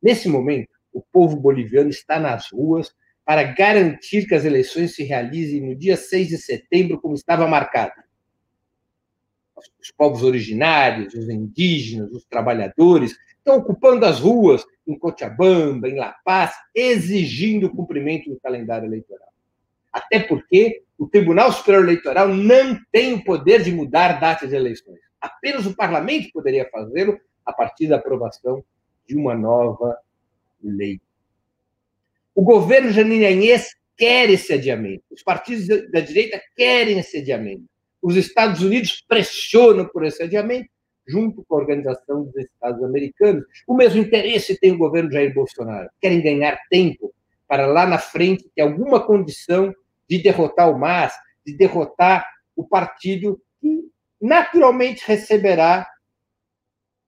Nesse 0.02 0.28
momento, 0.28 0.73
o 0.94 1.02
povo 1.02 1.36
boliviano 1.36 1.90
está 1.90 2.18
nas 2.18 2.50
ruas 2.50 2.94
para 3.24 3.42
garantir 3.42 4.26
que 4.26 4.34
as 4.34 4.44
eleições 4.44 4.94
se 4.94 5.02
realizem 5.02 5.60
no 5.60 5.74
dia 5.74 5.96
6 5.96 6.28
de 6.28 6.38
setembro, 6.38 7.00
como 7.00 7.14
estava 7.14 7.46
marcado. 7.48 7.92
Os 9.80 9.90
povos 9.90 10.22
originários, 10.22 11.14
os 11.14 11.28
indígenas, 11.28 12.10
os 12.12 12.24
trabalhadores 12.24 13.16
estão 13.38 13.56
ocupando 13.56 14.06
as 14.06 14.20
ruas 14.20 14.64
em 14.86 14.98
Cochabamba, 14.98 15.88
em 15.88 15.96
La 15.96 16.14
Paz, 16.24 16.54
exigindo 16.74 17.66
o 17.66 17.74
cumprimento 17.74 18.30
do 18.30 18.38
calendário 18.40 18.86
eleitoral. 18.86 19.28
Até 19.92 20.20
porque 20.20 20.82
o 20.98 21.06
Tribunal 21.06 21.52
Superior 21.52 21.84
Eleitoral 21.84 22.28
não 22.28 22.78
tem 22.92 23.14
o 23.14 23.24
poder 23.24 23.62
de 23.62 23.72
mudar 23.72 24.20
datas 24.20 24.50
de 24.50 24.56
eleições. 24.56 25.00
Apenas 25.20 25.66
o 25.66 25.74
parlamento 25.74 26.30
poderia 26.32 26.68
fazê-lo 26.70 27.18
a 27.44 27.52
partir 27.52 27.86
da 27.86 27.96
aprovação 27.96 28.62
de 29.06 29.16
uma 29.16 29.34
nova 29.34 29.96
lei. 30.68 31.00
O 32.34 32.42
governo 32.42 32.90
Janine 32.90 33.26
Anhes 33.26 33.76
quer 33.96 34.28
esse 34.30 34.52
adiamento. 34.52 35.04
Os 35.10 35.22
partidos 35.22 35.66
da 35.90 36.00
direita 36.00 36.40
querem 36.56 36.98
esse 36.98 37.18
adiamento. 37.18 37.64
Os 38.02 38.16
Estados 38.16 38.60
Unidos 38.62 39.04
pressionam 39.06 39.86
por 39.86 40.04
esse 40.04 40.22
adiamento 40.22 40.68
junto 41.06 41.44
com 41.44 41.54
a 41.54 41.58
Organização 41.58 42.24
dos 42.24 42.36
Estados 42.36 42.82
Americanos. 42.82 43.44
O 43.66 43.74
mesmo 43.74 44.00
interesse 44.00 44.58
tem 44.58 44.72
o 44.72 44.78
governo 44.78 45.12
Jair 45.12 45.32
Bolsonaro. 45.34 45.88
Querem 46.00 46.22
ganhar 46.22 46.58
tempo 46.70 47.14
para 47.46 47.66
lá 47.66 47.86
na 47.86 47.98
frente 47.98 48.50
ter 48.54 48.62
alguma 48.62 49.04
condição 49.04 49.74
de 50.08 50.18
derrotar 50.18 50.70
o 50.70 50.78
MAS, 50.78 51.14
de 51.46 51.54
derrotar 51.54 52.26
o 52.56 52.66
partido 52.66 53.40
que 53.60 53.84
naturalmente 54.20 55.04
receberá 55.06 55.86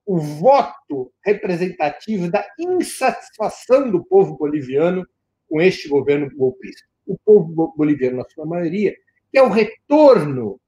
o 0.07 0.17
voto 0.17 1.11
representativo 1.21 2.31
da 2.31 2.47
insatisfação 2.57 3.91
do 3.91 4.05
povo 4.05 4.37
boliviano 4.37 5.05
com 5.49 5.61
este 5.61 5.89
governo 5.89 6.33
golpista. 6.33 6.87
O 7.05 7.17
povo 7.25 7.73
boliviano, 7.75 8.17
na 8.17 8.29
sua 8.29 8.45
maioria, 8.45 8.95
quer 9.29 9.41
o 9.41 9.49
retorno 9.49 10.61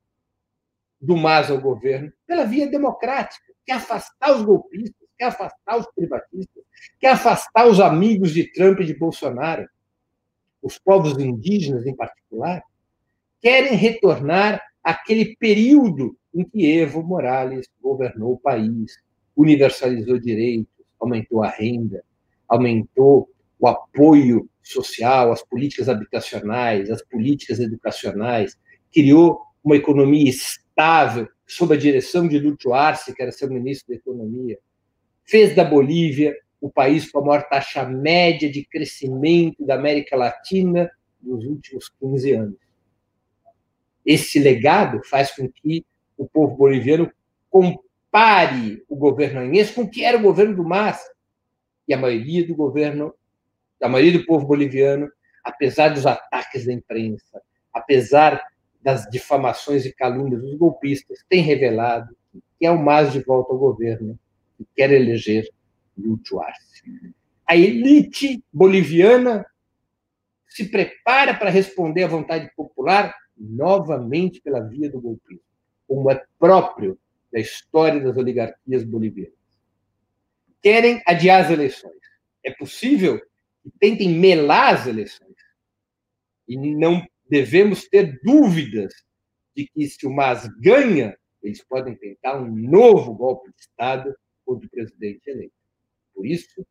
do 1.00 1.15
MAS 1.15 1.50
ao 1.50 1.62
governo 1.62 2.12
pela 2.27 2.43
via 2.43 2.67
democrática, 2.67 3.46
quer 3.65 3.75
afastar 3.75 4.36
os 4.36 4.43
golpistas, 4.43 5.08
quer 5.17 5.25
afastar 5.25 5.77
os 5.77 5.88
privatistas, 5.96 6.63
quer 7.00 7.12
afastar 7.12 7.65
os 7.65 7.79
amigos 7.79 8.34
de 8.34 8.51
Trump 8.51 8.81
e 8.81 8.86
de 8.86 8.93
Bolsonaro, 8.93 9.69
os 10.62 10.77
povos 10.77 11.17
indígenas 11.17 11.86
em 11.86 11.96
particular, 11.96 12.62
querem 13.41 13.75
retornar 13.75 14.62
àquele 14.84 15.38
período 15.38 16.17
em 16.34 16.43
que 16.43 16.69
Evo 16.77 17.01
Morales 17.01 17.69
governou 17.81 18.34
o 18.34 18.39
país, 18.39 19.01
universalizou 19.39 20.19
direitos, 20.19 20.67
aumentou 21.00 21.41
a 21.41 21.48
renda, 21.48 22.03
aumentou 22.46 23.29
o 23.58 23.67
apoio 23.67 24.50
social, 24.62 25.31
as 25.31 25.41
políticas 25.41 25.88
habitacionais, 25.88 26.91
as 26.91 27.01
políticas 27.01 27.58
educacionais, 27.58 28.60
criou 28.93 29.39
uma 29.63 29.77
economia 29.77 30.29
estável 30.29 31.25
sob 31.48 31.74
a 31.74 31.77
direção 31.77 32.27
de 32.27 32.38
Lúcio 32.38 32.74
Arce, 32.74 33.15
que 33.15 33.22
era 33.22 33.31
seu 33.31 33.50
ministro 33.50 33.93
da 33.93 33.96
Economia, 33.96 34.60
fez 35.24 35.55
da 35.55 35.63
Bolívia 35.63 36.36
o 36.60 36.69
país 36.69 37.10
com 37.10 37.19
a 37.19 37.25
maior 37.25 37.48
taxa 37.48 37.86
média 37.86 38.51
de 38.51 38.65
crescimento 38.65 39.65
da 39.65 39.75
América 39.75 40.17
Latina 40.17 40.91
nos 41.22 41.46
últimos 41.46 41.89
15 41.98 42.31
anos. 42.34 42.58
Esse 44.05 44.38
legado 44.38 45.01
faz 45.05 45.31
com 45.34 45.50
que 45.50 45.86
o 46.17 46.27
povo 46.27 46.58
boliviano 46.58 47.10
compare 48.09 48.83
o 48.89 48.95
governo 48.95 49.41
Anhês 49.41 49.71
com 49.71 49.83
o 49.83 49.89
que 49.89 50.03
era 50.03 50.17
o 50.17 50.21
governo 50.21 50.55
do 50.55 50.63
MAS. 50.63 50.99
E 51.87 51.93
a 51.93 51.97
maioria 51.97 52.45
do 52.45 52.55
governo, 52.55 53.13
a 53.81 53.87
maioria 53.87 54.19
do 54.19 54.25
povo 54.25 54.45
boliviano, 54.45 55.09
apesar 55.43 55.89
dos 55.89 56.05
ataques 56.05 56.65
da 56.65 56.73
imprensa, 56.73 57.41
apesar 57.73 58.41
das 58.81 59.05
difamações 59.09 59.85
e 59.85 59.93
calúnias 59.93 60.41
dos 60.41 60.55
golpistas, 60.55 61.23
tem 61.29 61.41
revelado 61.41 62.15
que 62.57 62.65
é 62.65 62.71
o 62.71 62.81
MAS 62.81 63.13
de 63.13 63.21
volta 63.21 63.53
ao 63.53 63.59
governo 63.59 64.19
e 64.59 64.65
quer 64.75 64.91
eleger 64.91 65.47
Lúcio 65.97 66.41
Arce. 66.41 66.83
A 67.47 67.55
elite 67.55 68.43
boliviana 68.51 69.45
se 70.47 70.65
prepara 70.65 71.33
para 71.33 71.49
responder 71.49 72.03
à 72.03 72.07
vontade 72.07 72.51
popular 72.55 73.15
novamente 73.37 74.41
pela 74.41 74.59
via 74.59 74.89
do 74.89 74.99
golpismo, 74.99 75.43
como 75.87 76.11
é 76.11 76.21
próprio 76.37 76.99
da 77.31 77.39
história 77.39 78.01
das 78.01 78.17
oligarquias 78.17 78.83
bolivianas. 78.83 79.38
Querem 80.62 81.01
adiar 81.05 81.45
as 81.45 81.51
eleições. 81.51 82.00
É 82.43 82.51
possível 82.51 83.19
que 83.63 83.71
tentem 83.79 84.09
melar 84.09 84.75
as 84.75 84.88
eleições. 84.88 85.36
E 86.48 86.57
não 86.57 87.05
devemos 87.29 87.88
ter 87.88 88.19
dúvidas 88.24 88.93
de 89.55 89.67
que, 89.67 89.88
se 89.88 90.05
o 90.07 90.12
MAS 90.12 90.48
ganha, 90.59 91.17
eles 91.41 91.63
podem 91.63 91.95
tentar 91.95 92.41
um 92.41 92.53
novo 92.53 93.13
golpe 93.13 93.50
de 93.51 93.62
Estado 93.62 94.13
contra 94.45 94.65
o 94.67 94.69
presidente 94.69 95.29
eleito. 95.29 95.53
Por 96.13 96.25
isso, 96.25 96.65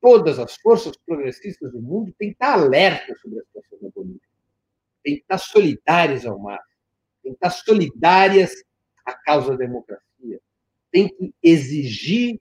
todas 0.00 0.38
as 0.38 0.56
forças 0.56 0.96
progressistas 1.04 1.70
do 1.72 1.80
mundo 1.80 2.12
têm 2.18 2.30
que 2.30 2.34
estar 2.34 2.54
alertas 2.54 3.20
sobre 3.20 3.40
a 3.40 3.42
situação 3.44 3.78
da 3.82 3.90
Bolívia 3.90 4.28
tem 5.08 5.16
que 5.16 5.22
estar 5.22 5.38
solidárias 5.38 6.26
ao 6.26 6.38
mar, 6.38 6.60
tem 7.22 7.32
que 7.32 7.36
estar 7.36 7.50
solidárias 7.50 8.52
à 9.08 9.14
causa 9.14 9.52
da 9.52 9.56
democracia, 9.56 10.40
tem 10.90 11.08
que 11.08 11.32
exigir 11.42 12.40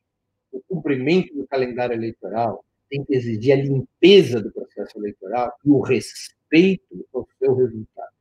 o 0.52 0.62
cumprimento 0.68 1.34
do 1.34 1.48
calendário 1.48 1.94
eleitoral, 1.94 2.64
tem 2.90 3.04
que 3.04 3.16
exigir 3.16 3.54
a 3.54 3.62
limpeza 3.62 4.42
do 4.42 4.52
processo 4.52 4.98
eleitoral 4.98 5.54
e 5.64 5.70
o 5.70 5.82
respeito 5.82 7.06
ao 7.14 7.28
seu 7.38 7.54
resultado. 7.56 8.12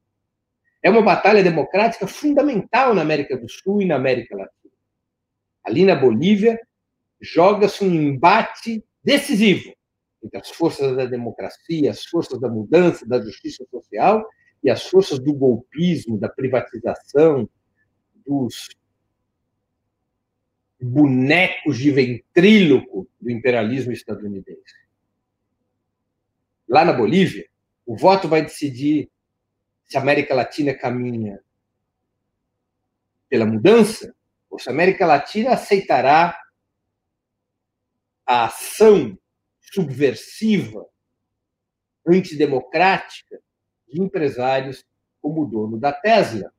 É 0.83 0.91
uma 0.91 1.03
batalha 1.03 1.43
democrática 1.43 2.07
fundamental 2.07 2.95
na 2.95 3.03
América 3.03 3.37
do 3.37 3.49
Sul 3.49 3.83
e 3.83 3.87
na 3.87 3.97
América 3.97 4.37
Latina. 4.37 4.75
Ali 5.65 5.85
na 5.85 5.97
Bolívia, 5.97 6.61
joga-se 7.21 7.85
um 7.85 7.93
embate 7.93 8.85
decisivo 9.03 9.75
entre 10.23 10.39
as 10.39 10.51
forças 10.51 10.97
da 10.97 11.05
democracia, 11.07 11.91
as 11.91 12.05
forças 12.05 12.41
da 12.41 12.49
mudança, 12.49 13.07
da 13.07 13.21
justiça 13.21 13.65
social 13.71 14.25
e 14.63 14.71
as 14.71 14.87
forças 14.87 15.19
do 15.19 15.33
golpismo, 15.33 16.19
da 16.19 16.29
privatização, 16.29 17.49
dos 18.27 18.69
bonecos 20.81 21.79
de 21.79 21.91
ventríloco 21.91 23.09
do 23.21 23.31
imperialismo 23.31 23.93
estadunidense. 23.93 24.87
Lá 26.69 26.85
na 26.85 26.93
Bolívia, 26.93 27.49
o 27.85 27.97
voto 27.97 28.29
vai 28.29 28.43
decidir 28.43 29.09
se 29.85 29.97
a 29.97 30.01
América 30.01 30.35
Latina 30.35 30.75
caminha 30.75 31.41
pela 33.29 33.47
mudança 33.47 34.15
ou 34.51 34.59
se 34.59 34.69
a 34.69 34.73
América 34.73 35.07
Latina 35.07 35.53
aceitará 35.53 36.39
a 38.25 38.47
ação 38.47 39.17
subversiva, 39.61 40.87
antidemocrática 42.07 43.41
de 43.89 44.01
empresários 44.01 44.85
como 45.21 45.43
o 45.43 45.47
dono 45.47 45.79
da 45.79 45.93
Tesla, 45.93 46.53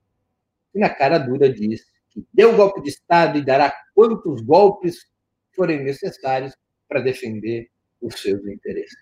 que 0.77 0.79
na 0.79 0.89
cara 0.91 1.17
dura 1.17 1.51
diz 1.51 1.83
que 2.11 2.23
deu 2.31 2.55
golpe 2.55 2.83
de 2.83 2.89
Estado 2.89 3.39
e 3.39 3.43
dará 3.43 3.75
quantos 3.95 4.41
golpes 4.41 5.07
forem 5.55 5.83
necessários 5.83 6.55
para 6.87 7.01
defender 7.01 7.67
os 7.99 8.21
seus 8.21 8.45
interesses. 8.45 8.95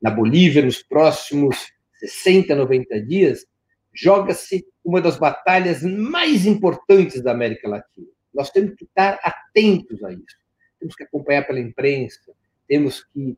Na 0.00 0.10
Bolívia, 0.10 0.64
nos 0.64 0.82
próximos 0.82 1.70
60, 1.98 2.54
90 2.54 3.02
dias, 3.02 3.44
joga-se 3.92 4.66
uma 4.82 4.98
das 5.02 5.18
batalhas 5.18 5.82
mais 5.82 6.46
importantes 6.46 7.22
da 7.22 7.32
América 7.32 7.68
Latina. 7.68 8.08
Nós 8.32 8.50
temos 8.50 8.74
que 8.76 8.84
estar 8.84 9.20
atentos 9.22 10.02
a 10.02 10.10
isso. 10.10 10.40
Temos 10.78 10.96
que 10.96 11.02
acompanhar 11.02 11.46
pela 11.46 11.60
imprensa, 11.60 12.32
temos 12.66 13.04
que 13.04 13.36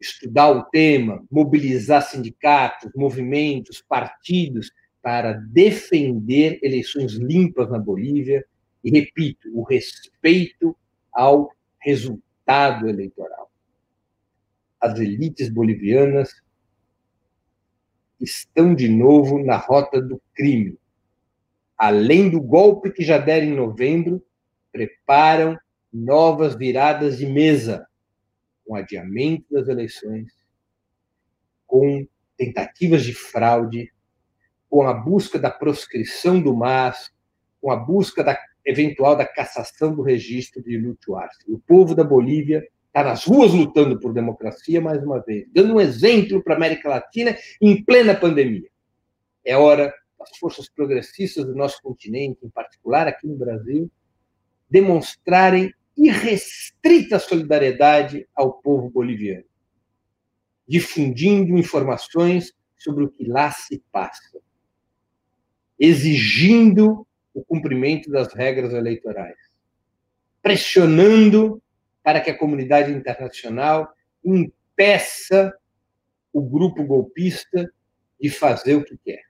estudar 0.00 0.50
o 0.52 0.62
tema, 0.70 1.22
mobilizar 1.30 2.02
sindicatos, 2.02 2.90
movimentos, 2.94 3.82
partidos 3.86 4.70
para 5.06 5.34
defender 5.34 6.58
eleições 6.64 7.12
limpas 7.12 7.70
na 7.70 7.78
Bolívia 7.78 8.44
e, 8.82 8.90
repito, 8.90 9.48
o 9.56 9.62
respeito 9.62 10.76
ao 11.12 11.48
resultado 11.78 12.88
eleitoral. 12.88 13.48
As 14.80 14.98
elites 14.98 15.48
bolivianas 15.48 16.42
estão 18.20 18.74
de 18.74 18.88
novo 18.88 19.38
na 19.38 19.56
rota 19.56 20.02
do 20.02 20.20
crime. 20.34 20.76
Além 21.78 22.28
do 22.28 22.40
golpe 22.40 22.90
que 22.90 23.04
já 23.04 23.16
deram 23.16 23.46
em 23.46 23.54
novembro, 23.54 24.20
preparam 24.72 25.56
novas 25.92 26.56
viradas 26.56 27.16
de 27.16 27.26
mesa 27.26 27.86
com 28.64 28.74
adiamento 28.74 29.46
das 29.52 29.68
eleições, 29.68 30.32
com 31.64 32.04
tentativas 32.36 33.04
de 33.04 33.14
fraude, 33.14 33.94
com 34.68 34.86
a 34.86 34.92
busca 34.92 35.38
da 35.38 35.50
proscrição 35.50 36.40
do 36.40 36.54
MAS, 36.54 37.10
com 37.60 37.70
a 37.70 37.76
busca 37.76 38.22
da 38.22 38.38
eventual 38.64 39.14
da 39.14 39.26
cassação 39.26 39.94
do 39.94 40.02
registro 40.02 40.62
de 40.62 40.76
Lúcio 40.76 41.16
Arce. 41.16 41.38
O 41.48 41.58
povo 41.58 41.94
da 41.94 42.02
Bolívia 42.02 42.66
está 42.88 43.04
nas 43.04 43.24
ruas 43.24 43.52
lutando 43.52 44.00
por 44.00 44.12
democracia 44.12 44.80
mais 44.80 45.02
uma 45.02 45.20
vez, 45.20 45.46
dando 45.52 45.74
um 45.74 45.80
exemplo 45.80 46.42
para 46.42 46.54
a 46.54 46.56
América 46.56 46.88
Latina 46.88 47.36
em 47.60 47.82
plena 47.84 48.14
pandemia. 48.14 48.68
É 49.44 49.56
hora 49.56 49.94
das 50.18 50.36
forças 50.38 50.68
progressistas 50.68 51.44
do 51.44 51.54
nosso 51.54 51.80
continente, 51.80 52.40
em 52.42 52.48
particular 52.48 53.06
aqui 53.06 53.26
no 53.26 53.36
Brasil, 53.36 53.90
demonstrarem 54.68 55.72
irrestrita 55.96 57.18
solidariedade 57.18 58.26
ao 58.34 58.54
povo 58.54 58.90
boliviano, 58.90 59.44
difundindo 60.66 61.56
informações 61.56 62.52
sobre 62.76 63.04
o 63.04 63.08
que 63.08 63.24
lá 63.24 63.50
se 63.50 63.82
passa, 63.92 64.38
exigindo 65.78 67.06
o 67.34 67.44
cumprimento 67.44 68.10
das 68.10 68.32
regras 68.32 68.72
eleitorais, 68.72 69.36
pressionando 70.42 71.62
para 72.02 72.20
que 72.20 72.30
a 72.30 72.38
comunidade 72.38 72.92
internacional 72.92 73.92
impeça 74.24 75.54
o 76.32 76.40
grupo 76.40 76.84
golpista 76.84 77.70
de 78.20 78.30
fazer 78.30 78.74
o 78.74 78.84
que 78.84 78.96
quer, 78.98 79.24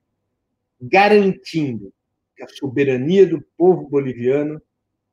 garantindo 0.81 1.93
que 2.37 2.45
a 2.45 2.49
soberania 2.49 3.27
do 3.27 3.43
povo 3.57 3.89
boliviano 3.89 4.63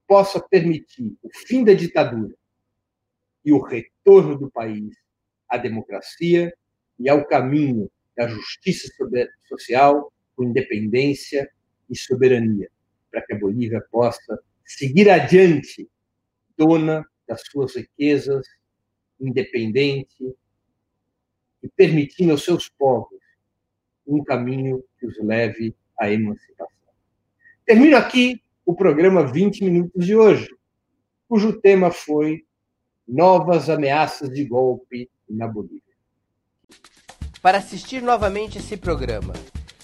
possa 0.07 0.39
permitir 0.39 1.17
o 1.23 1.29
fim 1.47 1.63
da 1.63 1.73
ditadura 1.73 2.35
e 3.43 3.51
o 3.51 3.59
retorno 3.59 4.37
do 4.37 4.51
país 4.51 4.95
à 5.49 5.57
democracia 5.57 6.53
e 6.99 7.09
ao 7.09 7.25
caminho 7.25 7.89
da 8.15 8.27
justiça 8.27 8.93
social 9.47 10.12
com 10.35 10.43
independência 10.43 11.49
e 11.89 11.97
soberania, 11.97 12.69
para 13.11 13.21
que 13.21 13.33
a 13.33 13.39
Bolívia 13.39 13.81
possa 13.91 14.39
seguir 14.65 15.09
adiante, 15.09 15.87
dona 16.57 17.05
das 17.27 17.41
suas 17.49 17.75
riquezas, 17.75 18.47
independente 19.19 20.35
e 21.61 21.69
permitindo 21.75 22.31
aos 22.31 22.43
seus 22.43 22.69
povos 22.69 23.19
um 24.05 24.23
caminho 24.23 24.83
que 24.99 25.05
os 25.05 25.17
leve 25.19 25.75
à 25.97 26.11
emancipação. 26.11 26.73
Termino 27.65 27.95
aqui 27.95 28.41
o 28.65 28.75
programa 28.75 29.25
20 29.25 29.63
Minutos 29.63 30.05
de 30.05 30.15
hoje, 30.15 30.49
cujo 31.27 31.59
tema 31.61 31.91
foi 31.91 32.45
Novas 33.07 33.69
Ameaças 33.69 34.29
de 34.29 34.43
Golpe 34.45 35.09
na 35.29 35.47
Bolívia. 35.47 35.81
Para 37.41 37.57
assistir 37.57 38.01
novamente 38.01 38.57
esse 38.57 38.77
programa, 38.77 39.33